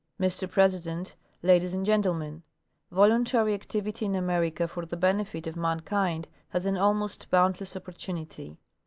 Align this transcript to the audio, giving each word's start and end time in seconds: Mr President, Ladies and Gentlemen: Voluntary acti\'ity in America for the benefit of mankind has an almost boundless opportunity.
Mr 0.19 0.49
President, 0.49 1.13
Ladies 1.43 1.75
and 1.75 1.85
Gentlemen: 1.85 2.41
Voluntary 2.89 3.53
acti\'ity 3.53 4.01
in 4.03 4.15
America 4.15 4.67
for 4.67 4.83
the 4.83 4.97
benefit 4.97 5.45
of 5.45 5.55
mankind 5.55 6.27
has 6.49 6.65
an 6.65 6.75
almost 6.75 7.29
boundless 7.29 7.77
opportunity. 7.77 8.57